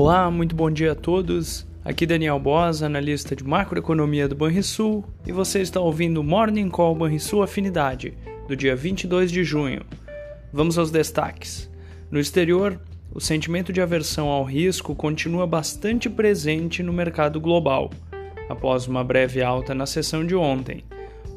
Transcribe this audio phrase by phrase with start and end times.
[0.00, 1.66] Olá, muito bom dia a todos.
[1.84, 7.42] Aqui Daniel Bosa, analista de macroeconomia do Banrisul, e você está ouvindo Morning Call Banrisul
[7.42, 8.16] Afinidade,
[8.46, 9.82] do dia 22 de junho.
[10.52, 11.68] Vamos aos destaques.
[12.12, 12.80] No exterior,
[13.12, 17.90] o sentimento de aversão ao risco continua bastante presente no mercado global,
[18.48, 20.84] após uma breve alta na sessão de ontem.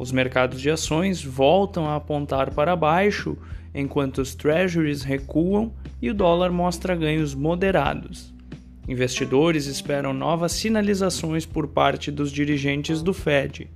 [0.00, 3.38] Os mercados de ações voltam a apontar para baixo,
[3.72, 5.72] enquanto os treasuries recuam
[6.02, 8.36] e o dólar mostra ganhos moderados.
[8.88, 13.70] Investidores esperam novas sinalizações por parte dos dirigentes do Fed.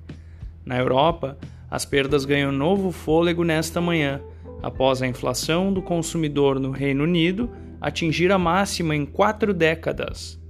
[0.64, 1.36] Na Europa,
[1.70, 4.22] as perdas ganham novo fôlego nesta manhã,
[4.62, 10.40] após a inflação do consumidor no Reino Unido atingir a máxima em quatro décadas.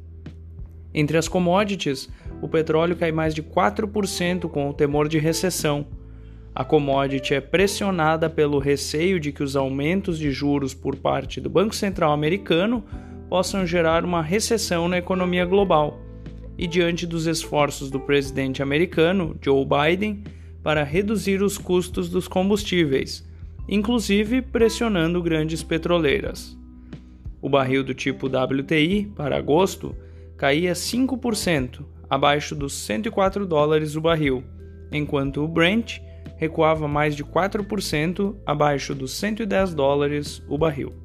[0.94, 2.08] Entre as commodities,
[2.40, 5.86] o petróleo cai mais de 4% com o temor de recessão.
[6.54, 11.50] A commodity é pressionada pelo receio de que os aumentos de juros por parte do
[11.50, 12.84] Banco Central americano
[13.32, 15.98] possam gerar uma recessão na economia global.
[16.58, 20.22] E diante dos esforços do presidente americano, Joe Biden,
[20.62, 23.26] para reduzir os custos dos combustíveis,
[23.66, 26.58] inclusive pressionando grandes petroleiras.
[27.40, 29.96] O barril do tipo WTI, para agosto,
[30.36, 34.44] caía 5%, abaixo dos 104 dólares o barril,
[34.92, 36.00] enquanto o Brent
[36.36, 41.01] recuava mais de 4%, abaixo dos 110 dólares o barril.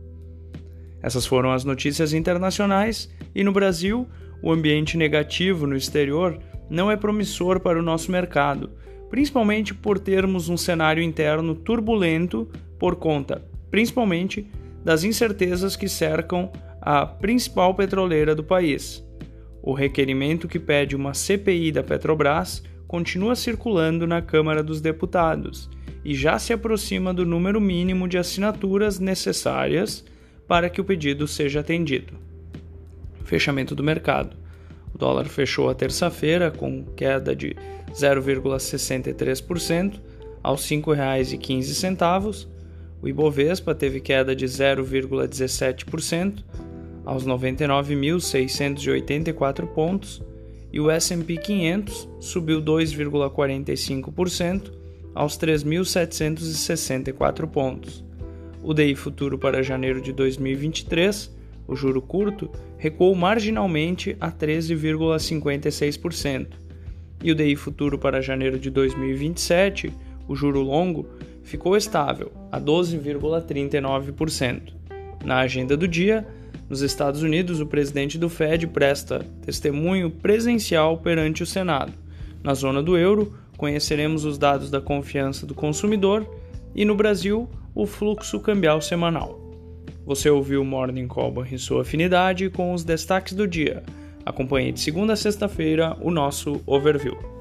[1.08, 4.06] Essas foram as notícias internacionais e no Brasil,
[4.44, 6.38] o ambiente negativo no exterior
[6.70, 8.72] não é promissor para o nosso mercado,
[9.10, 13.42] principalmente por termos um cenário interno turbulento por conta,
[13.72, 14.52] principalmente,
[14.84, 19.02] das incertezas que cercam a principal petroleira do país.
[19.64, 25.70] O requerimento que pede uma CPI da Petrobras continua circulando na Câmara dos Deputados
[26.04, 30.04] e já se aproxima do número mínimo de assinaturas necessárias
[30.48, 32.14] para que o pedido seja atendido.
[33.24, 34.38] Fechamento do mercado.
[34.94, 37.54] O dólar fechou a terça-feira com queda de
[37.92, 40.00] 0,63%
[40.42, 42.48] aos R$ 5,15.
[43.02, 46.44] O Ibovespa teve queda de 0,17%
[47.06, 50.24] aos 99.684 pontos
[50.72, 54.72] e o S&P 500 subiu 2,45%
[55.14, 58.07] aos 3.764 pontos.
[58.68, 61.34] O DI futuro para janeiro de 2023,
[61.66, 66.48] o juro curto, recuou marginalmente a 13,56%,
[67.24, 69.94] e o DI futuro para janeiro de 2027,
[70.28, 71.08] o juro longo,
[71.44, 74.74] ficou estável a 12,39%.
[75.24, 76.28] Na agenda do dia,
[76.70, 81.94] nos Estados Unidos, o presidente do Fed presta testemunho presencial perante o Senado.
[82.44, 86.30] Na zona do euro, conheceremos os dados da confiança do consumidor
[86.76, 89.40] e no Brasil, o fluxo cambial semanal.
[90.04, 93.84] Você ouviu o Morning Call em sua afinidade com os destaques do dia.
[94.26, 97.37] Acompanhe de segunda a sexta-feira o nosso overview.